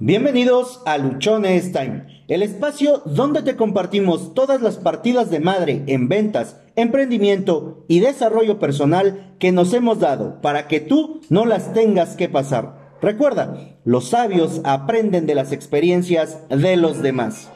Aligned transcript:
Bienvenidos 0.00 0.80
a 0.86 0.96
Luchones 0.96 1.72
Time, 1.72 2.24
el 2.28 2.44
espacio 2.44 3.02
donde 3.04 3.42
te 3.42 3.56
compartimos 3.56 4.32
todas 4.32 4.62
las 4.62 4.76
partidas 4.76 5.28
de 5.28 5.40
madre 5.40 5.82
en 5.88 6.08
ventas, 6.08 6.56
emprendimiento 6.76 7.84
y 7.88 7.98
desarrollo 7.98 8.60
personal 8.60 9.34
que 9.40 9.50
nos 9.50 9.74
hemos 9.74 9.98
dado 9.98 10.40
para 10.40 10.68
que 10.68 10.78
tú 10.78 11.20
no 11.30 11.46
las 11.46 11.74
tengas 11.74 12.14
que 12.14 12.28
pasar. 12.28 12.96
Recuerda, 13.02 13.76
los 13.84 14.10
sabios 14.10 14.60
aprenden 14.62 15.26
de 15.26 15.34
las 15.34 15.50
experiencias 15.50 16.48
de 16.48 16.76
los 16.76 17.02
demás. 17.02 17.50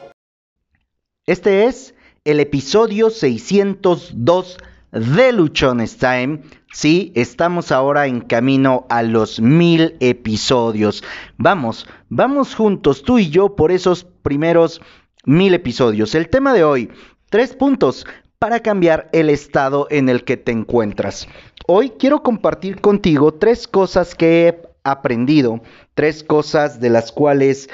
Este 1.25 1.63
es 1.63 1.95
el 2.25 2.41
episodio 2.41 3.09
602 3.09 4.57
de 4.93 5.33
Luchones 5.33 5.97
Time. 5.97 6.41
Sí, 6.71 7.11
estamos 7.15 7.71
ahora 7.71 8.07
en 8.07 8.21
camino 8.21 8.85
a 8.89 9.03
los 9.03 9.39
mil 9.39 9.95
episodios. 9.99 11.03
Vamos, 11.37 11.87
vamos 12.09 12.55
juntos, 12.55 13.03
tú 13.03 13.19
y 13.19 13.29
yo, 13.29 13.55
por 13.55 13.71
esos 13.71 14.03
primeros 14.03 14.81
mil 15.25 15.53
episodios. 15.53 16.15
El 16.15 16.29
tema 16.29 16.53
de 16.53 16.63
hoy, 16.63 16.91
tres 17.29 17.55
puntos 17.55 18.05
para 18.37 18.59
cambiar 18.59 19.09
el 19.13 19.29
estado 19.29 19.87
en 19.89 20.09
el 20.09 20.23
que 20.23 20.37
te 20.37 20.51
encuentras. 20.51 21.27
Hoy 21.65 21.91
quiero 21.97 22.21
compartir 22.23 22.79
contigo 22.81 23.33
tres 23.33 23.67
cosas 23.67 24.15
que 24.15 24.47
he 24.47 24.61
aprendido, 24.83 25.61
tres 25.95 26.23
cosas 26.23 26.79
de 26.79 26.89
las 26.89 27.11
cuales 27.11 27.69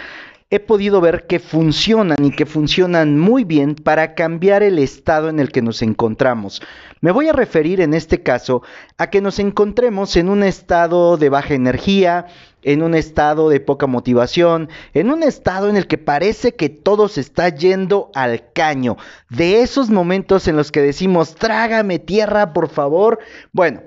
he 0.52 0.60
podido 0.60 1.00
ver 1.00 1.28
que 1.28 1.38
funcionan 1.40 2.18
y 2.24 2.32
que 2.32 2.48
funcionan 2.48 3.20
muy 3.20 3.44
bien 3.44 3.76
para 3.76 4.16
cambiar 4.16 4.64
el 4.64 4.80
estado 4.80 5.30
en 5.30 5.40
el 5.40 5.52
que 5.52 5.62
nos 5.62 5.84
encontramos. 5.84 6.62
Me 7.02 7.12
voy 7.12 7.30
a 7.30 7.34
referir 7.34 7.82
en 7.82 7.94
este 7.94 8.24
caso 8.24 8.64
a 8.98 9.12
que 9.12 9.22
nos 9.22 9.38
encontremos 9.38 10.16
en 10.16 10.28
un 10.28 10.42
estado 10.42 11.18
de 11.18 11.30
baja 11.30 11.54
energía, 11.54 12.26
en 12.64 12.82
un 12.82 12.96
estado 12.96 13.50
de 13.50 13.60
poca 13.60 13.86
motivación, 13.86 14.70
en 14.96 15.12
un 15.12 15.22
estado 15.22 15.70
en 15.70 15.78
el 15.78 15.86
que 15.86 16.00
parece 16.00 16.56
que 16.56 16.70
todo 16.70 17.10
se 17.10 17.22
está 17.22 17.50
yendo 17.50 18.10
al 18.16 18.52
caño. 18.52 18.98
De 19.30 19.62
esos 19.62 19.92
momentos 19.92 20.48
en 20.48 20.56
los 20.56 20.72
que 20.72 20.82
decimos, 20.82 21.36
trágame 21.36 22.00
tierra, 22.00 22.54
por 22.54 22.70
favor. 22.70 23.20
Bueno, 23.54 23.82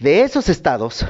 de 0.00 0.22
esos 0.22 0.48
estados 0.48 1.06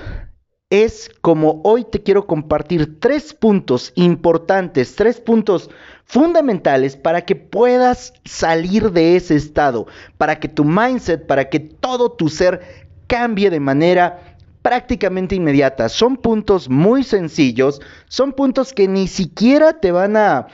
es 0.73 1.11
como 1.21 1.61
hoy 1.65 1.85
te 1.85 2.03
quiero 2.03 2.27
compartir 2.27 2.99
tres 2.99 3.35
puntos 3.35 3.93
importantes, 3.95 4.97
tres 4.97 5.21
puntos 5.21 5.69
fundamentales 6.07 6.97
para 6.97 7.27
que 7.27 7.37
puedas 7.37 8.15
salir 8.25 8.91
de 8.91 9.17
ese 9.17 9.37
estado, 9.37 9.87
para 10.17 10.41
que 10.41 10.49
tu 10.49 10.65
mindset, 10.65 11.27
para 11.27 11.51
que 11.51 11.61
todo 11.61 12.13
tu 12.13 12.31
ser 12.31 12.87
cambie 13.07 13.51
de 13.51 13.61
manera 13.61 14.39
prácticamente 14.63 15.35
inmediata. 15.35 15.91
Son 15.91 16.17
puntos 16.17 16.71
muy 16.71 17.05
sencillos, 17.05 17.83
son 18.09 18.33
puntos 18.33 18.73
que 18.73 18.89
ni 18.89 19.09
siquiera 19.09 19.79
te 19.79 19.93
van 19.93 20.17
a, 20.17 20.47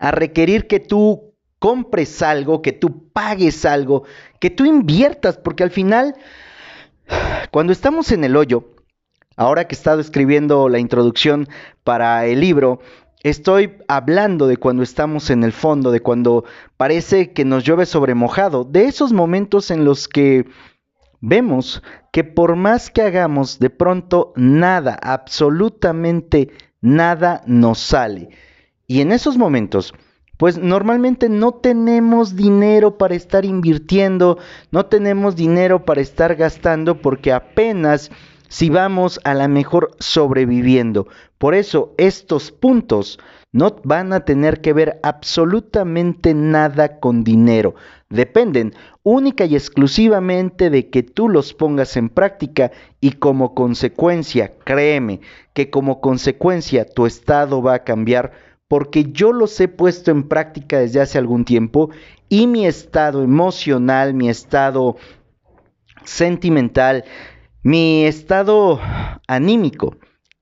a 0.00 0.10
requerir 0.10 0.66
que 0.66 0.80
tú 0.80 1.36
compres 1.60 2.20
algo, 2.20 2.62
que 2.62 2.72
tú 2.72 3.12
pagues 3.12 3.64
algo, 3.64 4.02
que 4.40 4.50
tú 4.50 4.64
inviertas, 4.64 5.38
porque 5.38 5.62
al 5.62 5.70
final, 5.70 6.16
cuando 7.52 7.72
estamos 7.72 8.10
en 8.10 8.24
el 8.24 8.34
hoyo, 8.34 8.73
Ahora 9.36 9.66
que 9.66 9.74
he 9.74 9.78
estado 9.78 10.00
escribiendo 10.00 10.68
la 10.68 10.78
introducción 10.78 11.48
para 11.82 12.26
el 12.26 12.40
libro, 12.40 12.80
estoy 13.22 13.74
hablando 13.88 14.46
de 14.46 14.56
cuando 14.56 14.82
estamos 14.82 15.30
en 15.30 15.42
el 15.42 15.52
fondo, 15.52 15.90
de 15.90 16.00
cuando 16.00 16.44
parece 16.76 17.32
que 17.32 17.44
nos 17.44 17.64
llueve 17.64 17.86
sobre 17.86 18.14
mojado, 18.14 18.64
de 18.64 18.84
esos 18.84 19.12
momentos 19.12 19.70
en 19.70 19.84
los 19.84 20.08
que 20.08 20.46
vemos 21.20 21.82
que 22.12 22.22
por 22.22 22.54
más 22.54 22.90
que 22.90 23.02
hagamos, 23.02 23.58
de 23.58 23.70
pronto 23.70 24.32
nada, 24.36 24.98
absolutamente 25.02 26.50
nada 26.80 27.42
nos 27.46 27.80
sale. 27.80 28.28
Y 28.86 29.00
en 29.00 29.10
esos 29.10 29.38
momentos, 29.38 29.94
pues 30.36 30.58
normalmente 30.58 31.28
no 31.28 31.52
tenemos 31.52 32.36
dinero 32.36 32.98
para 32.98 33.14
estar 33.14 33.44
invirtiendo, 33.44 34.38
no 34.70 34.86
tenemos 34.86 35.34
dinero 35.34 35.84
para 35.84 36.02
estar 36.02 36.36
gastando 36.36 37.00
porque 37.00 37.32
apenas 37.32 38.10
si 38.48 38.70
vamos 38.70 39.20
a 39.24 39.34
la 39.34 39.48
mejor 39.48 39.90
sobreviviendo. 39.98 41.06
Por 41.38 41.54
eso 41.54 41.94
estos 41.98 42.52
puntos 42.52 43.18
no 43.52 43.76
van 43.84 44.12
a 44.12 44.24
tener 44.24 44.60
que 44.60 44.72
ver 44.72 44.98
absolutamente 45.02 46.34
nada 46.34 46.98
con 46.98 47.22
dinero. 47.22 47.76
Dependen 48.10 48.74
única 49.02 49.44
y 49.44 49.54
exclusivamente 49.54 50.70
de 50.70 50.90
que 50.90 51.02
tú 51.02 51.28
los 51.28 51.54
pongas 51.54 51.96
en 51.96 52.08
práctica 52.08 52.72
y 53.00 53.12
como 53.12 53.54
consecuencia, 53.54 54.52
créeme, 54.64 55.20
que 55.52 55.70
como 55.70 56.00
consecuencia 56.00 56.84
tu 56.84 57.06
estado 57.06 57.62
va 57.62 57.74
a 57.74 57.84
cambiar 57.84 58.32
porque 58.66 59.12
yo 59.12 59.32
los 59.32 59.60
he 59.60 59.68
puesto 59.68 60.10
en 60.10 60.24
práctica 60.24 60.80
desde 60.80 61.00
hace 61.00 61.18
algún 61.18 61.44
tiempo 61.44 61.90
y 62.28 62.48
mi 62.48 62.66
estado 62.66 63.22
emocional, 63.22 64.14
mi 64.14 64.28
estado 64.28 64.96
sentimental, 66.04 67.04
mi 67.64 68.04
estado 68.04 68.78
anímico 69.26 69.96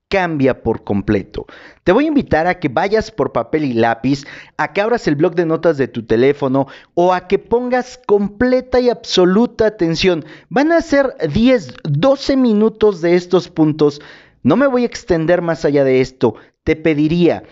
cambia 0.09 0.63
por 0.63 0.85
completo. 0.85 1.47
Te 1.85 1.93
voy 1.93 2.05
a 2.05 2.09
invitar 2.09 2.47
a 2.47 2.59
que 2.59 2.69
vayas 2.69 3.11
por 3.11 3.33
papel 3.33 3.65
y 3.65 3.73
lápiz, 3.73 4.27
a 4.59 4.73
que 4.73 4.83
abras 4.83 5.07
el 5.07 5.15
blog 5.15 5.35
de 5.35 5.47
notas 5.47 5.79
de 5.79 5.89
tu 5.89 6.05
teléfono 6.05 6.67
o 6.93 7.15
a 7.15 7.29
que 7.29 7.39
pongas 7.39 7.99
completa 8.07 8.79
y 8.81 8.91
absoluta 8.91 9.67
atención. 9.67 10.25
Van 10.51 10.71
a 10.73 10.83
ser 10.83 11.15
10, 11.33 11.77
12 11.85 12.37
minutos 12.37 13.01
de 13.01 13.15
estos 13.15 13.49
puntos. 13.49 14.03
No 14.43 14.57
me 14.57 14.67
voy 14.67 14.83
a 14.83 14.87
extender 14.87 15.41
más 15.41 15.65
allá 15.65 15.85
de 15.85 16.03
esto. 16.03 16.35
Te 16.65 16.77
pediría 16.77 17.45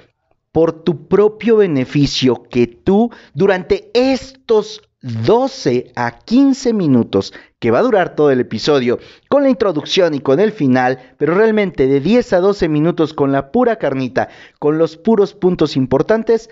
por 0.53 0.83
tu 0.83 1.07
propio 1.07 1.59
beneficio 1.59 2.43
que 2.51 2.67
tú 2.67 3.11
durante 3.35 3.91
estos 3.95 4.83
12 5.03 5.93
a 5.97 6.19
15 6.19 6.75
minutos 6.75 7.33
que 7.59 7.71
va 7.71 7.79
a 7.79 7.83
durar 7.83 8.15
todo 8.15 8.31
el 8.31 8.41
episodio 8.41 8.99
con 9.29 9.43
la 9.43 9.51
introducción 9.51 10.15
y 10.15 10.21
con 10.21 10.41
el 10.41 10.53
final, 10.53 11.15
pero 11.17 11.35
realmente 11.35 11.87
de 11.87 12.01
10 12.01 12.35
a 12.35 12.41
12 12.41 12.69
minutos 12.69 13.15
con 13.15 13.33
la 13.33 13.51
pura 13.51 13.77
carnita, 13.77 14.29
con 14.59 14.79
los 14.79 14.97
puros 14.97 15.35
puntos 15.35 15.77
importantes, 15.77 16.51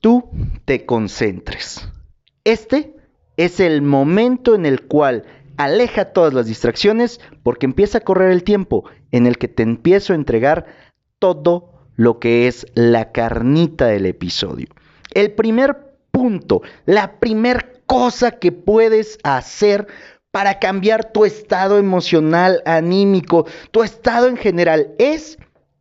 tú 0.00 0.28
te 0.66 0.84
concentres. 0.84 1.88
Este 2.44 2.94
es 3.36 3.58
el 3.58 3.80
momento 3.80 4.54
en 4.54 4.66
el 4.66 4.82
cual 4.82 5.24
aleja 5.56 6.12
todas 6.12 6.34
las 6.34 6.46
distracciones 6.46 7.20
porque 7.42 7.66
empieza 7.66 7.98
a 7.98 8.02
correr 8.02 8.32
el 8.32 8.44
tiempo 8.44 8.84
en 9.12 9.26
el 9.26 9.38
que 9.38 9.48
te 9.48 9.62
empiezo 9.62 10.12
a 10.12 10.16
entregar 10.16 10.66
todo 11.18 11.72
lo 11.96 12.18
que 12.18 12.48
es 12.48 12.66
la 12.74 13.12
carnita 13.12 13.86
del 13.86 14.06
episodio. 14.06 14.66
El 15.12 15.32
primer 15.32 15.83
la 16.86 17.18
primer 17.18 17.82
cosa 17.86 18.32
que 18.32 18.52
puedes 18.52 19.18
hacer 19.22 19.86
para 20.30 20.58
cambiar 20.58 21.12
tu 21.12 21.24
estado 21.24 21.78
emocional, 21.78 22.62
anímico, 22.66 23.46
tu 23.70 23.82
estado 23.82 24.26
en 24.26 24.36
general 24.36 24.94
es 24.98 25.38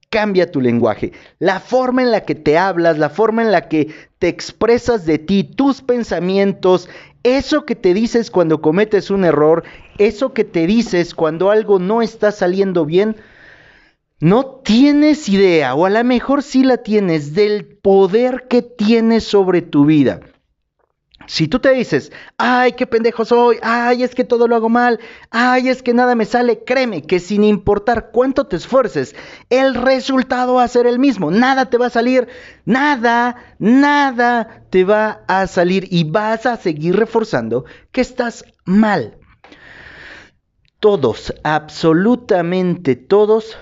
cambia 0.10 0.52
tu 0.52 0.62
lenguaje. 0.62 1.12
La 1.40 1.60
forma 1.60 2.04
en 2.04 2.12
la 2.12 2.22
que 2.22 2.36
te 2.36 2.56
hablas, 2.56 3.00
la 3.00 3.10
forma 3.10 3.42
en 3.42 3.52
la 3.52 3.68
que 3.68 3.92
te 4.20 4.28
expresas 4.28 5.08
de 5.08 5.18
ti, 5.18 5.44
tus 5.44 5.82
pensamientos, 5.82 6.88
eso 7.24 7.66
que 7.66 7.74
te 7.74 7.96
dices 7.96 8.30
cuando 8.30 8.62
cometes 8.62 9.10
un 9.10 9.26
error, 9.26 9.64
eso 9.98 10.34
que 10.34 10.44
te 10.44 10.68
dices 10.68 11.16
cuando 11.16 11.50
algo 11.50 11.80
no 11.80 12.04
está 12.04 12.32
saliendo 12.32 12.86
bien, 12.86 13.16
no 14.20 14.46
tienes 14.64 15.28
idea, 15.30 15.74
o 15.74 15.86
a 15.88 15.90
lo 15.90 16.04
mejor 16.04 16.44
sí 16.44 16.64
la 16.64 16.78
tienes, 16.78 17.34
del 17.34 17.66
poder 17.66 18.46
que 18.48 18.62
tienes 18.62 19.24
sobre 19.24 19.64
tu 19.64 19.86
vida. 19.86 20.22
Si 21.26 21.48
tú 21.48 21.60
te 21.60 21.72
dices, 21.72 22.12
ay, 22.38 22.74
qué 22.74 22.86
pendejo 22.86 23.26
soy, 23.26 23.58
ay, 23.62 24.04
es 24.04 24.16
que 24.16 24.24
todo 24.24 24.48
lo 24.48 24.56
hago 24.56 24.70
mal, 24.70 25.00
ay, 25.32 25.70
es 25.70 25.82
que 25.82 25.94
nada 25.94 26.16
me 26.16 26.26
sale, 26.26 26.64
créeme 26.64 27.02
que 27.04 27.20
sin 27.20 27.44
importar 27.44 28.10
cuánto 28.12 28.48
te 28.48 28.56
esfuerces, 28.56 29.16
el 29.50 29.76
resultado 29.76 30.56
va 30.56 30.64
a 30.64 30.68
ser 30.68 30.86
el 30.86 31.00
mismo, 31.00 31.32
nada 31.32 31.70
te 31.70 31.78
va 31.78 31.88
a 31.88 31.92
salir, 31.92 32.28
nada, 32.66 33.38
nada 33.60 34.64
te 34.70 34.84
va 34.84 35.24
a 35.28 35.48
salir 35.48 35.88
y 35.92 36.04
vas 36.04 36.46
a 36.46 36.58
seguir 36.58 36.96
reforzando 36.96 37.66
que 37.92 38.02
estás 38.02 38.46
mal. 38.66 39.18
Todos, 40.80 41.34
absolutamente 41.44 42.96
todos, 42.98 43.58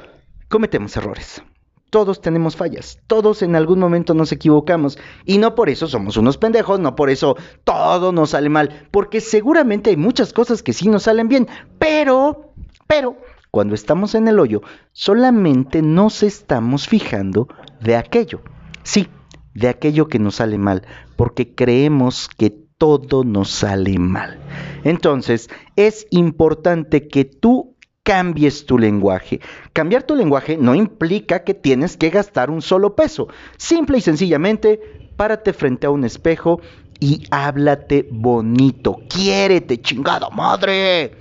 cometemos 0.49 0.97
errores. 0.97 1.43
Todos 1.91 2.21
tenemos 2.21 2.55
fallas, 2.55 2.99
todos 3.05 3.41
en 3.41 3.53
algún 3.53 3.77
momento 3.77 4.13
nos 4.13 4.31
equivocamos 4.31 4.97
y 5.25 5.39
no 5.39 5.55
por 5.55 5.69
eso 5.69 5.89
somos 5.89 6.15
unos 6.15 6.37
pendejos, 6.37 6.79
no 6.79 6.95
por 6.95 7.09
eso 7.09 7.35
todo 7.65 8.13
nos 8.13 8.29
sale 8.29 8.47
mal, 8.47 8.87
porque 8.91 9.19
seguramente 9.19 9.89
hay 9.89 9.97
muchas 9.97 10.31
cosas 10.31 10.63
que 10.63 10.71
sí 10.71 10.87
nos 10.87 11.03
salen 11.03 11.27
bien, 11.27 11.49
pero, 11.77 12.53
pero, 12.87 13.17
cuando 13.51 13.75
estamos 13.75 14.15
en 14.15 14.29
el 14.29 14.39
hoyo, 14.39 14.61
solamente 14.93 15.81
nos 15.81 16.23
estamos 16.23 16.87
fijando 16.87 17.49
de 17.81 17.97
aquello, 17.97 18.39
sí, 18.83 19.09
de 19.53 19.67
aquello 19.67 20.07
que 20.07 20.17
nos 20.17 20.35
sale 20.35 20.57
mal, 20.57 20.83
porque 21.17 21.53
creemos 21.53 22.29
que 22.29 22.51
todo 22.77 23.25
nos 23.25 23.51
sale 23.51 23.99
mal. 23.99 24.39
Entonces, 24.85 25.49
es 25.75 26.07
importante 26.09 27.09
que 27.09 27.25
tú 27.25 27.70
cambies 28.03 28.65
tu 28.65 28.77
lenguaje. 28.77 29.39
Cambiar 29.73 30.03
tu 30.03 30.15
lenguaje 30.15 30.57
no 30.57 30.75
implica 30.75 31.43
que 31.43 31.53
tienes 31.53 31.97
que 31.97 32.09
gastar 32.09 32.49
un 32.49 32.61
solo 32.61 32.95
peso. 32.95 33.27
Simple 33.57 33.99
y 33.99 34.01
sencillamente, 34.01 35.09
párate 35.15 35.53
frente 35.53 35.87
a 35.87 35.91
un 35.91 36.03
espejo 36.03 36.61
y 36.99 37.23
háblate 37.31 38.07
bonito. 38.11 38.97
Quiérete, 39.09 39.81
chingada 39.81 40.29
madre. 40.29 41.11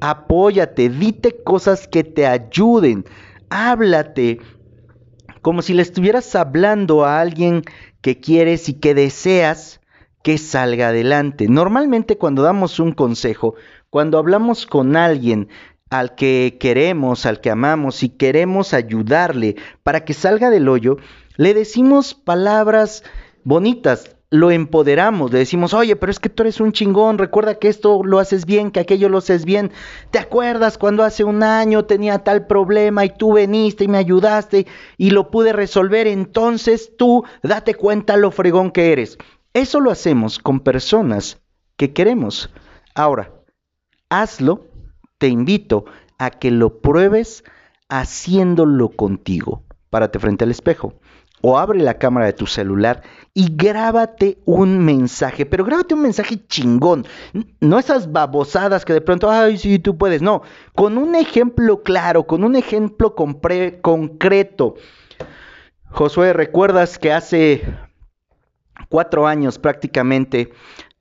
Apóyate, 0.00 0.88
dite 0.88 1.42
cosas 1.42 1.86
que 1.86 2.04
te 2.04 2.26
ayuden. 2.26 3.04
Háblate 3.50 4.40
como 5.42 5.62
si 5.62 5.74
le 5.74 5.82
estuvieras 5.82 6.34
hablando 6.34 7.04
a 7.04 7.20
alguien 7.20 7.62
que 8.02 8.20
quieres 8.20 8.68
y 8.68 8.74
que 8.74 8.94
deseas 8.94 9.80
que 10.22 10.38
salga 10.38 10.88
adelante. 10.88 11.48
Normalmente 11.48 12.18
cuando 12.18 12.42
damos 12.42 12.78
un 12.78 12.92
consejo, 12.92 13.54
cuando 13.88 14.18
hablamos 14.18 14.66
con 14.66 14.96
alguien 14.96 15.48
al 15.90 16.14
que 16.14 16.56
queremos, 16.58 17.26
al 17.26 17.40
que 17.40 17.50
amamos 17.50 18.02
y 18.02 18.08
queremos 18.08 18.72
ayudarle 18.72 19.56
para 19.82 20.04
que 20.04 20.14
salga 20.14 20.48
del 20.48 20.68
hoyo, 20.68 20.96
le 21.36 21.52
decimos 21.52 22.14
palabras 22.14 23.02
bonitas, 23.44 24.16
lo 24.30 24.52
empoderamos, 24.52 25.32
le 25.32 25.40
decimos, 25.40 25.74
oye, 25.74 25.96
pero 25.96 26.12
es 26.12 26.20
que 26.20 26.28
tú 26.28 26.44
eres 26.44 26.60
un 26.60 26.70
chingón, 26.70 27.18
recuerda 27.18 27.56
que 27.56 27.66
esto 27.66 28.04
lo 28.04 28.20
haces 28.20 28.46
bien, 28.46 28.70
que 28.70 28.78
aquello 28.78 29.08
lo 29.08 29.18
haces 29.18 29.44
bien. 29.44 29.72
¿Te 30.12 30.20
acuerdas 30.20 30.78
cuando 30.78 31.02
hace 31.02 31.24
un 31.24 31.42
año 31.42 31.84
tenía 31.84 32.20
tal 32.20 32.46
problema 32.46 33.04
y 33.04 33.10
tú 33.10 33.32
veniste 33.32 33.84
y 33.84 33.88
me 33.88 33.98
ayudaste 33.98 34.68
y 34.96 35.10
lo 35.10 35.32
pude 35.32 35.52
resolver? 35.52 36.06
Entonces 36.06 36.92
tú 36.96 37.24
date 37.42 37.74
cuenta 37.74 38.16
lo 38.16 38.30
fregón 38.30 38.70
que 38.70 38.92
eres. 38.92 39.18
Eso 39.52 39.80
lo 39.80 39.90
hacemos 39.90 40.38
con 40.38 40.60
personas 40.60 41.40
que 41.76 41.92
queremos. 41.92 42.50
Ahora, 42.94 43.32
hazlo, 44.08 44.69
te 45.20 45.28
invito 45.28 45.84
a 46.18 46.30
que 46.30 46.50
lo 46.50 46.80
pruebes 46.80 47.44
haciéndolo 47.88 48.88
contigo. 48.88 49.62
Párate 49.90 50.18
frente 50.18 50.44
al 50.44 50.50
espejo 50.50 50.94
o 51.42 51.58
abre 51.58 51.80
la 51.80 51.98
cámara 51.98 52.26
de 52.26 52.32
tu 52.32 52.46
celular 52.46 53.02
y 53.34 53.54
grábate 53.54 54.38
un 54.44 54.78
mensaje, 54.78 55.46
pero 55.46 55.64
grábate 55.64 55.94
un 55.94 56.02
mensaje 56.02 56.46
chingón, 56.46 57.06
no 57.60 57.78
esas 57.78 58.12
babosadas 58.12 58.84
que 58.84 58.92
de 58.92 59.00
pronto, 59.00 59.30
ay, 59.30 59.56
sí, 59.56 59.78
tú 59.78 59.96
puedes, 59.96 60.22
no, 60.22 60.42
con 60.74 60.98
un 60.98 61.14
ejemplo 61.14 61.82
claro, 61.82 62.26
con 62.26 62.44
un 62.44 62.56
ejemplo 62.56 63.14
concreto. 63.14 64.74
Josué, 65.86 66.32
¿recuerdas 66.32 66.98
que 66.98 67.12
hace 67.12 67.62
cuatro 68.88 69.26
años 69.26 69.58
prácticamente 69.58 70.52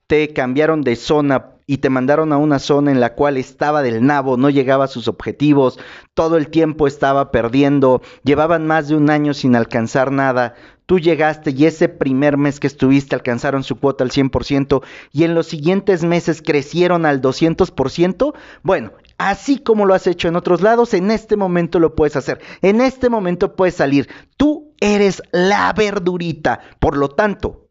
te 0.07 0.33
cambiaron 0.33 0.81
de 0.81 0.95
zona 0.95 1.58
y 1.69 1.77
te 1.77 1.91
mandaron 1.91 2.33
a 2.33 2.37
una 2.37 2.57
zona 2.57 2.89
en 2.89 2.99
la 2.99 3.13
cual 3.13 3.37
estaba 3.37 3.83
del 3.83 4.03
nabo, 4.03 4.37
no 4.37 4.49
llegaba 4.49 4.85
a 4.85 4.87
sus 4.87 5.07
objetivos, 5.07 5.77
todo 6.15 6.35
el 6.35 6.49
tiempo 6.49 6.87
estaba 6.87 7.29
perdiendo, 7.29 8.01
llevaban 8.23 8.65
más 8.65 8.87
de 8.87 8.95
un 8.95 9.11
año 9.11 9.35
sin 9.35 9.55
alcanzar 9.55 10.11
nada, 10.11 10.55
tú 10.87 10.97
llegaste 10.97 11.51
y 11.51 11.67
ese 11.67 11.87
primer 11.87 12.37
mes 12.37 12.59
que 12.59 12.65
estuviste 12.65 13.13
alcanzaron 13.13 13.61
su 13.61 13.75
cuota 13.75 14.03
al 14.03 14.09
100% 14.09 14.81
y 15.11 15.25
en 15.25 15.35
los 15.35 15.45
siguientes 15.45 16.03
meses 16.03 16.41
crecieron 16.41 17.05
al 17.05 17.21
200%, 17.21 18.33
bueno, 18.63 18.93
así 19.19 19.59
como 19.59 19.85
lo 19.85 19.93
has 19.93 20.07
hecho 20.07 20.27
en 20.27 20.37
otros 20.37 20.63
lados, 20.63 20.95
en 20.95 21.11
este 21.11 21.35
momento 21.37 21.77
lo 21.77 21.93
puedes 21.93 22.15
hacer, 22.15 22.41
en 22.63 22.81
este 22.81 23.11
momento 23.11 23.55
puedes 23.55 23.75
salir, 23.75 24.09
tú 24.37 24.73
eres 24.79 25.21
la 25.31 25.71
verdurita, 25.73 26.61
por 26.79 26.97
lo 26.97 27.09
tanto, 27.09 27.68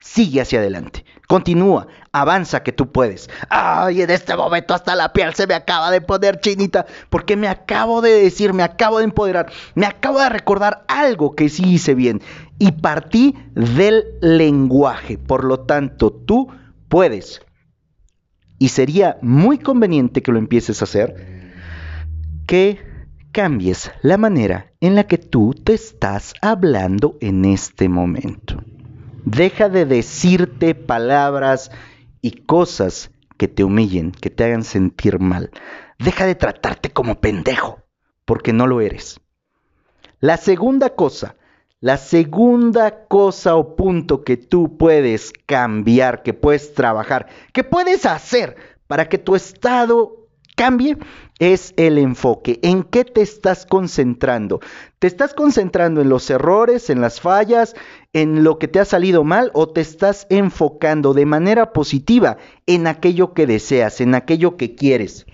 sigue 0.00 0.40
hacia 0.40 0.58
adelante. 0.58 1.04
Continúa, 1.28 1.86
avanza 2.10 2.62
que 2.62 2.72
tú 2.72 2.90
puedes. 2.90 3.30
Ay, 3.48 4.02
en 4.02 4.10
este 4.10 4.34
momento 4.34 4.74
hasta 4.74 4.96
la 4.96 5.12
piel 5.12 5.34
se 5.34 5.46
me 5.46 5.54
acaba 5.54 5.90
de 5.90 6.00
poner 6.00 6.40
chinita 6.40 6.86
porque 7.08 7.36
me 7.36 7.46
acabo 7.46 8.00
de 8.00 8.10
decir, 8.22 8.52
me 8.52 8.64
acabo 8.64 8.98
de 8.98 9.04
empoderar, 9.04 9.52
me 9.74 9.86
acabo 9.86 10.18
de 10.18 10.28
recordar 10.28 10.84
algo 10.88 11.36
que 11.36 11.48
sí 11.48 11.74
hice 11.74 11.94
bien 11.94 12.20
y 12.58 12.72
partí 12.72 13.36
del 13.54 14.04
lenguaje. 14.20 15.18
Por 15.18 15.44
lo 15.44 15.60
tanto, 15.60 16.10
tú 16.10 16.48
puedes. 16.88 17.42
Y 18.58 18.68
sería 18.68 19.18
muy 19.22 19.58
conveniente 19.58 20.22
que 20.22 20.32
lo 20.32 20.38
empieces 20.38 20.80
a 20.80 20.84
hacer, 20.84 21.52
que 22.46 22.80
cambies 23.32 23.92
la 24.02 24.18
manera 24.18 24.72
en 24.80 24.96
la 24.96 25.04
que 25.04 25.16
tú 25.16 25.54
te 25.54 25.74
estás 25.74 26.34
hablando 26.42 27.16
en 27.20 27.44
este 27.44 27.88
momento. 27.88 28.62
Deja 29.24 29.68
de 29.68 29.86
decirte 29.86 30.74
palabras 30.74 31.70
y 32.20 32.32
cosas 32.32 33.10
que 33.36 33.48
te 33.48 33.64
humillen, 33.64 34.12
que 34.12 34.30
te 34.30 34.44
hagan 34.44 34.64
sentir 34.64 35.18
mal. 35.18 35.50
Deja 35.98 36.26
de 36.26 36.34
tratarte 36.34 36.90
como 36.90 37.20
pendejo, 37.20 37.82
porque 38.24 38.52
no 38.52 38.66
lo 38.66 38.80
eres. 38.80 39.20
La 40.20 40.36
segunda 40.36 40.90
cosa, 40.90 41.36
la 41.80 41.96
segunda 41.96 43.06
cosa 43.06 43.56
o 43.56 43.76
punto 43.76 44.22
que 44.22 44.36
tú 44.36 44.76
puedes 44.76 45.32
cambiar, 45.46 46.22
que 46.22 46.34
puedes 46.34 46.74
trabajar, 46.74 47.26
que 47.52 47.64
puedes 47.64 48.04
hacer 48.04 48.56
para 48.86 49.08
que 49.08 49.16
tu 49.16 49.34
estado 49.34 50.19
cambie 50.60 50.98
es 51.38 51.72
el 51.78 51.96
enfoque. 51.96 52.60
¿En 52.62 52.82
qué 52.82 53.06
te 53.06 53.22
estás 53.22 53.64
concentrando? 53.64 54.60
¿Te 54.98 55.06
estás 55.06 55.32
concentrando 55.32 56.02
en 56.02 56.10
los 56.10 56.28
errores, 56.28 56.90
en 56.90 57.00
las 57.00 57.18
fallas, 57.18 57.74
en 58.12 58.44
lo 58.44 58.58
que 58.58 58.68
te 58.68 58.78
ha 58.78 58.84
salido 58.84 59.24
mal 59.24 59.50
o 59.54 59.70
te 59.70 59.80
estás 59.80 60.26
enfocando 60.28 61.14
de 61.14 61.24
manera 61.24 61.72
positiva 61.72 62.36
en 62.66 62.86
aquello 62.86 63.32
que 63.32 63.46
deseas, 63.46 64.02
en 64.02 64.14
aquello 64.14 64.58
que 64.58 64.74
quieres? 64.74 65.24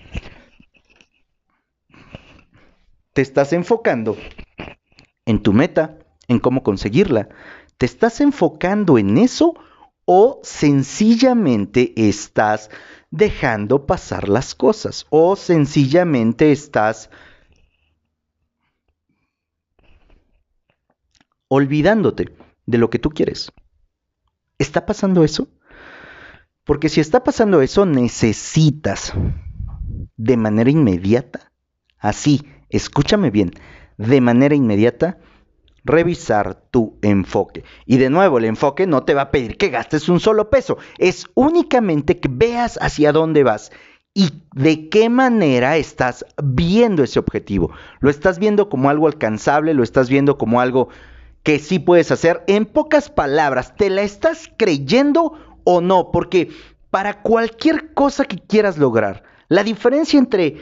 ¿Te 3.11 3.21
estás 3.21 3.51
enfocando 3.51 4.15
en 5.25 5.43
tu 5.43 5.51
meta, 5.51 5.97
en 6.29 6.39
cómo 6.39 6.63
conseguirla? 6.63 7.27
¿Te 7.77 7.85
estás 7.85 8.21
enfocando 8.21 8.97
en 8.97 9.17
eso 9.17 9.55
o 10.05 10.39
sencillamente 10.41 11.91
estás 11.97 12.69
dejando 13.11 13.85
pasar 13.85 14.29
las 14.29 14.55
cosas 14.55 15.05
o 15.09 15.35
sencillamente 15.35 16.51
estás 16.51 17.09
olvidándote 21.47 22.35
de 22.65 22.77
lo 22.77 22.89
que 22.89 22.99
tú 22.99 23.09
quieres. 23.09 23.51
¿Está 24.57 24.85
pasando 24.85 25.23
eso? 25.23 25.47
Porque 26.63 26.89
si 26.89 26.99
está 26.99 27.23
pasando 27.23 27.61
eso, 27.61 27.85
necesitas 27.85 29.13
de 30.17 30.35
manera 30.35 30.69
inmediata, 30.69 31.53
así, 31.97 32.45
escúchame 32.69 33.31
bien, 33.31 33.51
de 33.97 34.19
manera 34.19 34.55
inmediata, 34.55 35.19
revisar 35.87 36.55
tu 36.69 36.97
enfoque. 37.01 37.63
Y 37.85 37.97
de 37.97 38.09
nuevo, 38.09 38.37
el 38.37 38.45
enfoque 38.45 38.85
no 38.85 39.03
te 39.03 39.13
va 39.13 39.23
a 39.23 39.31
pedir 39.31 39.57
que 39.57 39.69
gastes 39.69 40.09
un 40.09 40.19
solo 40.19 40.49
peso, 40.49 40.77
es 40.99 41.25
únicamente 41.33 42.19
que 42.19 42.29
veas 42.31 42.77
hacia 42.81 43.11
dónde 43.11 43.43
vas 43.43 43.71
y 44.13 44.31
de 44.55 44.89
qué 44.89 45.09
manera 45.09 45.77
estás 45.77 46.25
viendo 46.43 47.03
ese 47.03 47.19
objetivo. 47.19 47.71
¿Lo 47.99 48.09
estás 48.09 48.39
viendo 48.39 48.67
como 48.67 48.89
algo 48.89 49.07
alcanzable? 49.07 49.73
¿Lo 49.73 49.83
estás 49.83 50.09
viendo 50.09 50.37
como 50.37 50.59
algo 50.59 50.89
que 51.43 51.59
sí 51.59 51.79
puedes 51.79 52.11
hacer? 52.11 52.43
En 52.47 52.65
pocas 52.65 53.09
palabras, 53.09 53.75
¿te 53.75 53.89
la 53.89 54.01
estás 54.01 54.51
creyendo 54.57 55.33
o 55.63 55.81
no? 55.81 56.11
Porque 56.11 56.49
para 56.89 57.21
cualquier 57.21 57.93
cosa 57.93 58.25
que 58.25 58.37
quieras 58.37 58.79
lograr, 58.79 59.23
la 59.49 59.63
diferencia 59.63 60.17
entre 60.17 60.57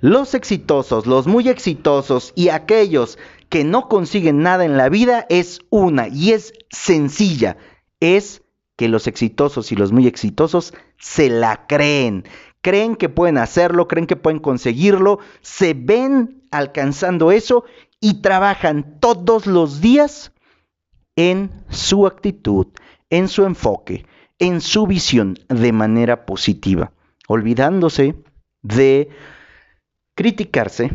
los 0.00 0.34
exitosos, 0.34 1.06
los 1.06 1.26
muy 1.26 1.48
exitosos 1.48 2.32
y 2.34 2.50
aquellos 2.50 3.18
que 3.52 3.64
no 3.64 3.86
consiguen 3.86 4.38
nada 4.38 4.64
en 4.64 4.78
la 4.78 4.88
vida 4.88 5.26
es 5.28 5.60
una 5.68 6.08
y 6.08 6.32
es 6.32 6.54
sencilla. 6.70 7.58
Es 8.00 8.40
que 8.78 8.88
los 8.88 9.06
exitosos 9.06 9.70
y 9.72 9.76
los 9.76 9.92
muy 9.92 10.06
exitosos 10.06 10.72
se 10.98 11.28
la 11.28 11.66
creen. 11.66 12.24
Creen 12.62 12.96
que 12.96 13.10
pueden 13.10 13.36
hacerlo, 13.36 13.88
creen 13.88 14.06
que 14.06 14.16
pueden 14.16 14.40
conseguirlo, 14.40 15.18
se 15.42 15.74
ven 15.74 16.44
alcanzando 16.50 17.30
eso 17.30 17.66
y 18.00 18.22
trabajan 18.22 18.98
todos 19.00 19.46
los 19.46 19.82
días 19.82 20.32
en 21.14 21.50
su 21.68 22.06
actitud, 22.06 22.68
en 23.10 23.28
su 23.28 23.44
enfoque, 23.44 24.06
en 24.38 24.62
su 24.62 24.86
visión 24.86 25.36
de 25.50 25.72
manera 25.72 26.24
positiva, 26.24 26.92
olvidándose 27.28 28.14
de 28.62 29.10
criticarse, 30.14 30.90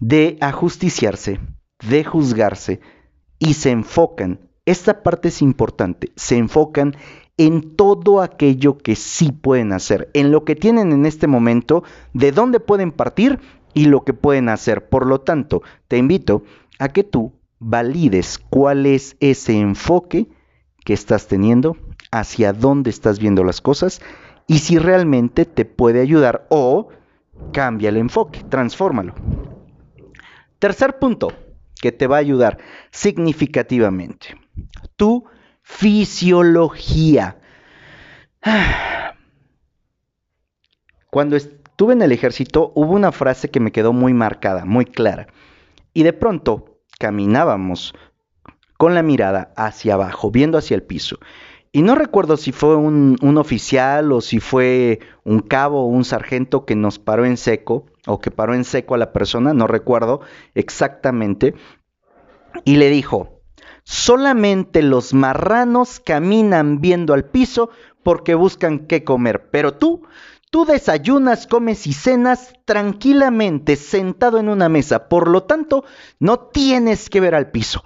de 0.00 0.38
ajusticiarse, 0.40 1.38
de 1.86 2.04
juzgarse 2.04 2.80
y 3.38 3.54
se 3.54 3.70
enfocan, 3.70 4.40
esta 4.66 5.02
parte 5.02 5.28
es 5.28 5.42
importante, 5.42 6.12
se 6.16 6.36
enfocan 6.36 6.96
en 7.36 7.76
todo 7.76 8.20
aquello 8.20 8.78
que 8.78 8.96
sí 8.96 9.32
pueden 9.32 9.72
hacer, 9.72 10.10
en 10.12 10.32
lo 10.32 10.44
que 10.44 10.56
tienen 10.56 10.92
en 10.92 11.06
este 11.06 11.26
momento, 11.26 11.84
de 12.12 12.32
dónde 12.32 12.60
pueden 12.60 12.90
partir 12.90 13.38
y 13.74 13.86
lo 13.86 14.04
que 14.04 14.12
pueden 14.12 14.48
hacer. 14.48 14.88
Por 14.88 15.06
lo 15.06 15.20
tanto, 15.20 15.62
te 15.86 15.98
invito 15.98 16.42
a 16.80 16.88
que 16.88 17.04
tú 17.04 17.32
valides 17.60 18.38
cuál 18.38 18.86
es 18.86 19.16
ese 19.20 19.58
enfoque 19.58 20.26
que 20.84 20.92
estás 20.92 21.28
teniendo, 21.28 21.76
hacia 22.10 22.52
dónde 22.52 22.90
estás 22.90 23.18
viendo 23.18 23.44
las 23.44 23.60
cosas 23.60 24.00
y 24.46 24.60
si 24.60 24.78
realmente 24.78 25.44
te 25.44 25.64
puede 25.64 26.00
ayudar 26.00 26.46
o 26.48 26.88
cambia 27.52 27.90
el 27.90 27.98
enfoque, 27.98 28.42
transfórmalo. 28.48 29.14
Tercer 30.58 30.98
punto 30.98 31.32
que 31.80 31.92
te 31.92 32.06
va 32.06 32.16
a 32.16 32.20
ayudar 32.20 32.58
significativamente. 32.90 34.36
Tu 34.96 35.24
fisiología. 35.62 37.38
Cuando 41.10 41.36
estuve 41.36 41.92
en 41.94 42.02
el 42.02 42.12
ejército 42.12 42.72
hubo 42.74 42.92
una 42.92 43.12
frase 43.12 43.50
que 43.50 43.60
me 43.60 43.72
quedó 43.72 43.92
muy 43.92 44.14
marcada, 44.14 44.64
muy 44.64 44.84
clara. 44.84 45.28
Y 45.94 46.02
de 46.02 46.12
pronto 46.12 46.80
caminábamos 46.98 47.94
con 48.76 48.94
la 48.94 49.02
mirada 49.02 49.52
hacia 49.56 49.94
abajo, 49.94 50.30
viendo 50.30 50.58
hacia 50.58 50.74
el 50.74 50.82
piso. 50.82 51.18
Y 51.70 51.82
no 51.82 51.94
recuerdo 51.94 52.36
si 52.36 52.52
fue 52.52 52.76
un, 52.76 53.18
oficial 53.36 54.12
o 54.12 54.20
si 54.20 54.40
fue 54.40 55.00
un 55.24 55.40
cabo 55.40 55.82
o 55.82 55.86
un 55.86 56.04
sargento 56.04 56.64
que 56.64 56.74
nos 56.74 56.98
paró 56.98 57.26
en 57.26 57.36
seco 57.36 57.86
o 58.06 58.20
que 58.20 58.30
paró 58.30 58.54
en 58.54 58.64
seco 58.64 58.94
a 58.94 58.98
la 58.98 59.12
persona, 59.12 59.52
no 59.52 59.66
recuerdo 59.66 60.20
exactamente. 60.54 61.54
Y 62.64 62.76
le 62.76 62.88
dijo, 62.88 63.42
solamente 63.84 64.82
los 64.82 65.12
marranos 65.12 66.00
caminan 66.00 66.80
viendo 66.80 67.12
al 67.12 67.26
piso 67.26 67.70
porque 68.02 68.34
buscan 68.34 68.86
qué 68.86 69.04
comer, 69.04 69.50
pero 69.50 69.74
tú, 69.74 70.02
tú 70.50 70.64
desayunas, 70.64 71.46
comes 71.46 71.86
y 71.86 71.92
cenas 71.92 72.54
tranquilamente 72.64 73.76
sentado 73.76 74.38
en 74.38 74.48
una 74.48 74.70
mesa, 74.70 75.08
por 75.08 75.28
lo 75.28 75.42
tanto, 75.42 75.84
no 76.18 76.38
tienes 76.38 77.10
que 77.10 77.20
ver 77.20 77.34
al 77.34 77.50
piso. 77.50 77.84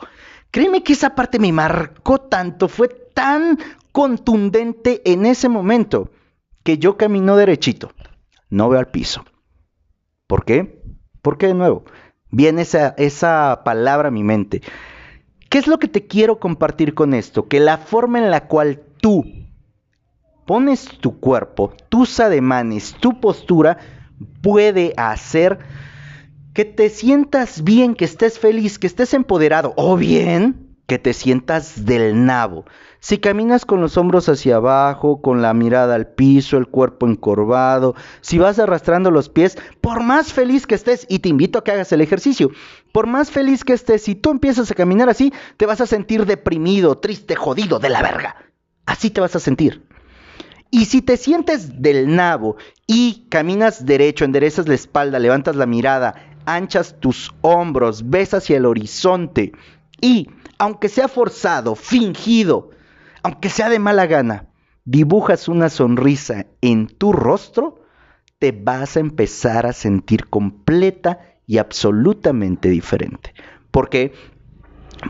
Créeme 0.52 0.84
que 0.84 0.92
esa 0.92 1.14
parte 1.14 1.38
me 1.38 1.50
marcó 1.50 2.20
tanto, 2.20 2.68
fue 2.68 3.01
tan 3.14 3.59
contundente 3.92 5.02
en 5.04 5.26
ese 5.26 5.49
momento 5.49 6.11
que 6.62 6.78
yo 6.78 6.97
camino 6.97 7.37
derechito, 7.37 7.92
no 8.50 8.69
veo 8.69 8.78
al 8.78 8.90
piso. 8.90 9.25
¿Por 10.26 10.45
qué? 10.45 10.83
Porque 11.21 11.47
de 11.47 11.54
nuevo, 11.54 11.85
viene 12.31 12.62
esa, 12.62 12.95
esa 12.97 13.62
palabra 13.64 14.09
a 14.09 14.12
mi 14.12 14.25
mente. 14.25 14.62
¿Qué 15.50 15.59
es 15.59 15.66
lo 15.66 15.78
que 15.78 15.88
te 15.88 16.07
quiero 16.07 16.38
compartir 16.38 16.95
con 16.95 17.12
esto? 17.14 17.49
Que 17.49 17.61
la 17.61 17.78
forma 17.78 18.19
en 18.19 18.31
la 18.31 18.47
cual 18.47 18.83
tú 19.00 19.25
pones 20.47 20.87
tu 21.00 21.21
cuerpo, 21.21 21.75
tus 21.88 22.19
ademanes, 22.21 22.95
tu 22.99 23.21
postura, 23.21 23.78
puede 24.40 24.95
hacer 24.97 25.59
que 26.54 26.64
te 26.64 26.90
sientas 26.90 27.64
bien, 27.64 27.95
que 27.95 28.04
estés 28.04 28.38
feliz, 28.38 28.78
que 28.78 28.87
estés 28.87 29.14
empoderado 29.14 29.75
o 29.76 29.97
bien 29.97 30.72
que 30.92 30.99
te 30.99 31.14
sientas 31.14 31.87
del 31.87 32.26
nabo. 32.26 32.66
Si 33.00 33.16
caminas 33.16 33.64
con 33.64 33.80
los 33.80 33.96
hombros 33.96 34.28
hacia 34.28 34.56
abajo, 34.56 35.22
con 35.22 35.40
la 35.40 35.54
mirada 35.54 35.94
al 35.94 36.06
piso, 36.06 36.58
el 36.58 36.66
cuerpo 36.66 37.08
encorvado, 37.08 37.94
si 38.20 38.37
vas 38.37 38.58
arrastrando 38.58 39.11
los 39.11 39.30
pies, 39.30 39.56
por 39.80 40.02
más 40.02 40.34
feliz 40.34 40.66
que 40.66 40.75
estés, 40.75 41.06
y 41.08 41.20
te 41.20 41.30
invito 41.30 41.58
a 41.58 41.64
que 41.64 41.70
hagas 41.70 41.92
el 41.92 42.02
ejercicio, 42.02 42.50
por 42.92 43.06
más 43.06 43.30
feliz 43.30 43.64
que 43.64 43.72
estés, 43.72 44.02
si 44.02 44.14
tú 44.14 44.32
empiezas 44.32 44.70
a 44.70 44.75
caminar 44.75 45.08
así, 45.08 45.32
te 45.56 45.64
vas 45.64 45.80
a 45.80 45.87
sentir 45.87 46.26
deprimido, 46.26 46.99
triste, 46.99 47.37
jodido, 47.37 47.78
de 47.78 47.88
la 47.88 48.02
verga. 48.02 48.37
Así 48.84 49.08
te 49.08 49.22
vas 49.22 49.34
a 49.34 49.40
sentir. 49.40 49.87
Y 50.70 50.84
si 50.84 51.00
te 51.00 51.16
sientes 51.16 51.80
del 51.80 52.14
nabo 52.14 52.56
y 52.87 53.28
caminas 53.30 53.87
derecho, 53.87 54.26
enderezas 54.26 54.68
la 54.68 54.75
espalda, 54.75 55.18
levantas 55.18 55.56
la 55.56 55.64
mirada, 55.64 56.16
anchas 56.44 56.96
tus 57.00 57.32
hombros, 57.40 58.11
ves 58.11 58.34
hacia 58.34 58.58
el 58.58 58.66
horizonte 58.66 59.52
y, 60.02 60.28
aunque 60.59 60.90
sea 60.90 61.09
forzado, 61.09 61.75
fingido, 61.75 62.71
aunque 63.23 63.49
sea 63.49 63.71
de 63.71 63.78
mala 63.78 64.04
gana, 64.06 64.49
dibujas 64.85 65.49
una 65.49 65.71
sonrisa 65.71 66.47
en 66.61 66.88
tu 66.88 67.12
rostro, 67.12 67.80
te 68.38 68.52
vas 68.52 68.97
a 68.97 69.00
empezar 69.00 69.64
a 69.64 69.73
sentir 69.73 70.28
completa 70.28 71.21
y 71.47 71.59
absolutamente 71.59 72.68
diferente. 72.68 73.32
¿Por 73.71 73.88
qué? 73.88 74.12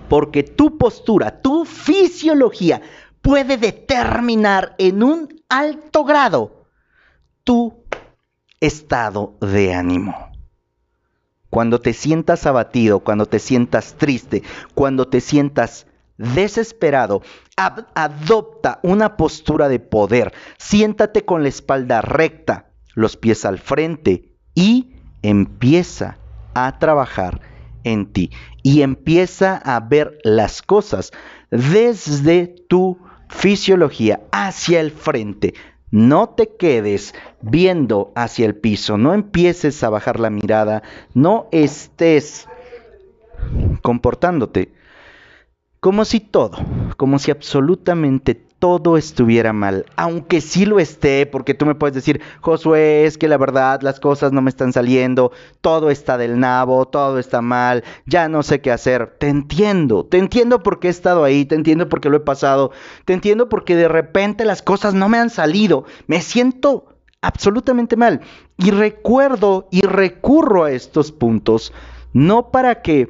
Porque 0.08 0.42
tu 0.42 0.76
postura, 0.76 1.40
tu 1.40 1.64
fisiología 1.64 2.82
puede 3.22 3.56
determinar 3.56 4.75
en 4.78 5.02
un 5.02 5.28
alto 5.49 6.04
grado 6.04 6.66
tu 7.44 7.84
estado 8.61 9.37
de 9.40 9.75
ánimo. 9.75 10.31
Cuando 11.52 11.82
te 11.82 11.92
sientas 11.92 12.47
abatido, 12.47 13.00
cuando 13.00 13.26
te 13.26 13.38
sientas 13.38 13.97
triste, 13.99 14.42
cuando 14.75 15.09
te 15.09 15.21
sientas 15.21 15.87
desesperado, 16.16 17.21
adopta 17.56 18.80
una 18.82 19.18
postura 19.18 19.68
de 19.68 19.78
poder. 19.78 20.32
Siéntate 20.56 21.26
con 21.26 21.42
la 21.42 21.50
espalda 21.50 22.00
recta, 22.00 22.71
los 22.94 23.18
pies 23.18 23.44
al 23.44 23.59
frente 23.59 24.32
y 24.54 24.94
empieza 25.21 26.16
a 26.54 26.78
trabajar 26.78 27.42
en 27.85 28.11
ti 28.11 28.30
y 28.62 28.80
empieza 28.80 29.59
a 29.59 29.78
ver 29.80 30.16
las 30.25 30.62
cosas 30.62 31.12
desde 31.50 32.47
tu 32.47 32.97
fisiología 33.28 34.23
hacia 34.32 34.80
el 34.80 34.90
frente, 34.90 35.52
no 35.92 36.30
te 36.30 36.56
quedes 36.56 37.14
viendo 37.42 38.11
hacia 38.16 38.46
el 38.46 38.56
piso, 38.56 38.99
no 38.99 39.14
empieces 39.14 39.84
a 39.84 39.90
bajar 39.90 40.18
la 40.18 40.30
mirada, 40.30 40.82
no 41.14 41.46
estés 41.52 42.49
comportándote 43.82 44.72
como 45.80 46.04
si 46.04 46.20
todo, 46.20 46.58
como 46.96 47.18
si 47.18 47.30
absolutamente 47.30 48.46
todo 48.62 48.97
estuviera 48.97 49.52
mal, 49.52 49.87
aunque 49.97 50.40
sí 50.40 50.66
lo 50.66 50.78
esté, 50.78 51.26
porque 51.26 51.52
tú 51.52 51.66
me 51.66 51.75
puedes 51.75 51.97
decir, 51.97 52.21
Josué, 52.42 53.07
es 53.07 53.19
que 53.19 53.26
la 53.26 53.37
verdad 53.37 53.83
las 53.83 53.99
cosas 53.99 54.31
no 54.31 54.40
me 54.40 54.50
están 54.50 54.73
saliendo, 54.73 55.33
todo 55.61 55.90
está 55.90 56.16
del 56.16 56.38
nabo, 56.38 56.87
todo 56.87 57.19
está 57.19 57.42
mal, 57.42 57.83
ya 58.07 58.28
no 58.28 58.45
sé 58.45 58.61
qué 58.61 58.71
hacer. 58.71 59.16
Te 59.19 59.26
entiendo, 59.26 60.04
te 60.04 60.19
entiendo 60.19 60.62
porque 60.62 60.87
he 60.87 60.90
estado 60.92 61.25
ahí, 61.25 61.45
te 61.45 61.57
entiendo 61.57 61.88
porque 61.88 62.09
lo 62.09 62.19
he 62.19 62.21
pasado, 62.21 62.71
te 63.04 63.14
entiendo 63.14 63.49
porque 63.49 63.75
de 63.75 63.88
repente 63.88 64.45
las 64.45 64.62
cosas 64.62 64.95
no 64.95 65.09
me 65.09 65.19
han 65.19 65.31
salido, 65.31 65.85
me 66.07 66.21
siento 66.21 66.87
absolutamente 67.21 67.97
mal. 67.97 68.21
Y 68.59 68.71
recuerdo 68.71 69.66
y 69.73 69.81
recurro 69.81 70.62
a 70.62 70.71
estos 70.71 71.11
puntos, 71.11 71.73
no 72.12 72.52
para 72.52 72.81
que 72.81 73.09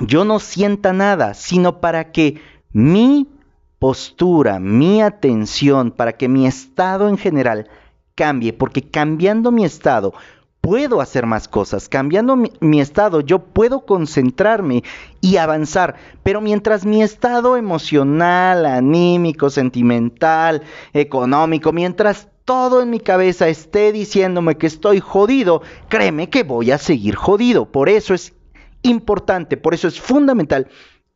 yo 0.00 0.24
no 0.24 0.38
sienta 0.38 0.94
nada, 0.94 1.34
sino 1.34 1.78
para 1.82 2.10
que 2.10 2.40
mi 2.72 3.35
postura, 3.78 4.58
mi 4.58 5.02
atención, 5.02 5.90
para 5.90 6.12
que 6.12 6.28
mi 6.28 6.46
estado 6.46 7.08
en 7.08 7.18
general 7.18 7.68
cambie, 8.14 8.52
porque 8.52 8.82
cambiando 8.82 9.50
mi 9.50 9.64
estado 9.64 10.14
puedo 10.66 11.00
hacer 11.00 11.26
más 11.26 11.46
cosas, 11.46 11.88
cambiando 11.88 12.34
mi, 12.34 12.80
estado 12.80 13.20
yo 13.20 13.38
puedo 13.38 13.86
concentrarme 13.86 14.82
y 15.20 15.36
avanzar, 15.36 15.94
pero 16.24 16.40
mientras 16.40 16.84
mi 16.84 17.04
estado 17.04 17.56
emocional, 17.56 18.66
anímico, 18.66 19.48
sentimental, 19.48 20.62
económico, 20.92 21.70
mientras 21.72 22.28
todo 22.44 22.82
en 22.82 22.90
mi 22.90 22.98
cabeza 22.98 23.48
esté 23.48 23.92
diciéndome 23.92 24.56
que 24.56 24.66
estoy 24.66 24.98
jodido, 24.98 25.62
créeme 25.88 26.30
que 26.30 26.42
voy 26.42 26.72
a 26.72 26.78
seguir 26.78 27.14
jodido. 27.14 27.70
Por 27.70 27.88
eso 27.88 28.12
es 28.12 28.34
importante, 28.82 29.56
por 29.56 29.72
eso 29.72 29.86
es 29.86 30.00
fundamental 30.00 30.66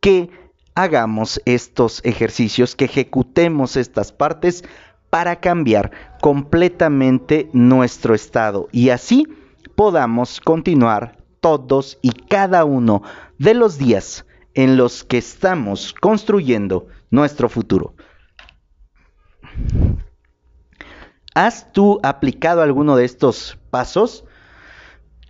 que 0.01 0.31
hagamos 0.75 1.41
estos 1.45 2.01
ejercicios, 2.05 2.77
que 2.77 2.87
ejecutemos 2.87 3.77
estas 3.77 4.13
partes 4.13 4.65
para 5.11 5.41
cambiar 5.41 5.91
completamente 6.21 7.51
nuestro 7.53 8.15
estado 8.15 8.69
y 8.73 8.91
así 8.91 9.27
podamos 9.75 10.41
continuar 10.41 11.17
todos 11.41 11.99
y 12.03 12.13
cada 12.13 12.65
uno 12.65 13.03
de 13.39 13.55
los 13.55 13.79
días 13.79 14.25
en 14.55 14.77
los 14.77 15.05
que 15.05 15.19
estamos 15.19 15.95
construyendo 15.95 16.87
nuestro 17.11 17.49
futuro. 17.49 17.95
¿Has 21.35 21.73
tú 21.73 22.01
aplicado 22.03 22.63
alguno 22.63 22.97
de 22.97 23.05
estos 23.05 23.59
pasos? 23.71 24.25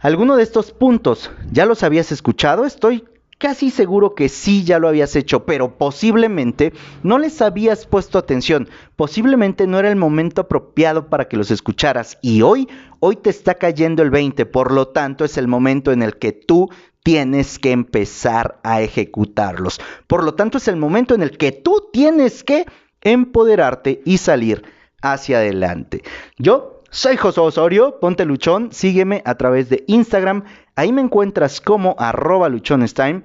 ¿Alguno 0.00 0.36
de 0.36 0.42
estos 0.42 0.72
puntos 0.72 1.30
ya 1.52 1.66
los 1.66 1.82
habías 1.82 2.10
escuchado? 2.10 2.64
Estoy 2.64 3.04
casi 3.40 3.70
seguro 3.70 4.14
que 4.14 4.28
sí 4.28 4.64
ya 4.64 4.78
lo 4.78 4.86
habías 4.86 5.16
hecho, 5.16 5.46
pero 5.46 5.78
posiblemente 5.78 6.74
no 7.02 7.18
les 7.18 7.40
habías 7.40 7.86
puesto 7.86 8.18
atención, 8.18 8.68
posiblemente 8.96 9.66
no 9.66 9.78
era 9.78 9.88
el 9.88 9.96
momento 9.96 10.42
apropiado 10.42 11.08
para 11.08 11.26
que 11.26 11.38
los 11.38 11.50
escucharas 11.50 12.18
y 12.20 12.42
hoy, 12.42 12.68
hoy 13.00 13.16
te 13.16 13.30
está 13.30 13.54
cayendo 13.54 14.02
el 14.02 14.10
20, 14.10 14.44
por 14.44 14.70
lo 14.70 14.88
tanto 14.88 15.24
es 15.24 15.38
el 15.38 15.48
momento 15.48 15.90
en 15.90 16.02
el 16.02 16.18
que 16.18 16.32
tú 16.32 16.68
tienes 17.02 17.58
que 17.58 17.72
empezar 17.72 18.60
a 18.62 18.82
ejecutarlos. 18.82 19.80
Por 20.06 20.22
lo 20.22 20.34
tanto 20.34 20.58
es 20.58 20.68
el 20.68 20.76
momento 20.76 21.14
en 21.14 21.22
el 21.22 21.38
que 21.38 21.50
tú 21.50 21.88
tienes 21.94 22.44
que 22.44 22.66
empoderarte 23.00 24.02
y 24.04 24.18
salir 24.18 24.64
hacia 25.00 25.38
adelante. 25.38 26.02
Yo 26.36 26.79
soy 26.90 27.16
José 27.16 27.40
Osorio, 27.40 27.98
ponte 28.00 28.24
luchón, 28.24 28.72
sígueme 28.72 29.22
a 29.24 29.36
través 29.36 29.68
de 29.68 29.84
Instagram, 29.86 30.44
ahí 30.74 30.92
me 30.92 31.02
encuentras 31.02 31.60
como 31.60 31.94
arroba 31.98 32.48
luchonestime. 32.48 33.22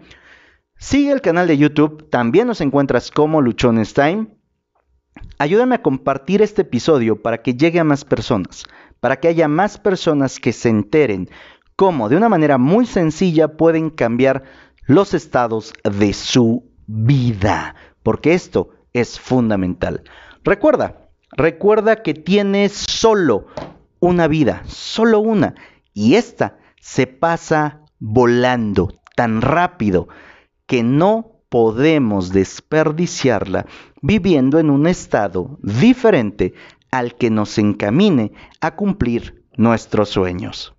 Sigue 0.78 1.12
el 1.12 1.22
canal 1.22 1.48
de 1.48 1.58
YouTube, 1.58 2.10
también 2.10 2.48
nos 2.48 2.62
encuentras 2.62 3.10
como 3.10 3.42
luchonestime. 3.42 4.28
Ayúdame 5.40 5.76
a 5.76 5.82
compartir 5.82 6.42
este 6.42 6.62
episodio 6.62 7.22
para 7.22 7.42
que 7.42 7.56
llegue 7.56 7.80
a 7.80 7.84
más 7.84 8.06
personas, 8.06 8.66
para 9.00 9.20
que 9.20 9.30
haya 9.30 9.48
más 9.48 9.78
personas 9.78 10.40
que 10.40 10.54
se 10.54 10.70
enteren 10.70 11.30
cómo 11.76 12.08
de 12.08 12.18
una 12.18 12.30
manera 12.30 12.58
muy 12.58 12.86
sencilla 12.86 13.58
pueden 13.58 13.90
cambiar 13.90 14.44
los 14.86 15.14
estados 15.14 15.74
de 15.84 16.14
su 16.14 16.72
vida, 16.88 17.76
porque 18.04 18.34
esto 18.34 18.70
es 18.94 19.20
fundamental. 19.20 20.04
Recuerda, 20.44 21.10
recuerda 21.32 22.04
que 22.04 22.14
tienes 22.14 22.85
solo 22.96 23.48
una 24.00 24.28
vida, 24.28 24.64
solo 24.68 25.20
una, 25.20 25.56
y 25.94 26.16
esta 26.16 26.58
se 26.80 27.08
pasa 27.08 27.82
volando 28.00 28.94
tan 29.16 29.42
rápido 29.42 30.08
que 30.66 30.84
no 30.84 31.42
podemos 31.50 32.32
desperdiciarla 32.32 33.66
viviendo 34.02 34.60
en 34.60 34.70
un 34.70 34.88
estado 34.88 35.58
diferente 35.62 36.54
al 36.92 37.16
que 37.16 37.30
nos 37.30 37.58
encamine 37.58 38.32
a 38.62 38.76
cumplir 38.76 39.44
nuestros 39.58 40.10
sueños. 40.10 40.75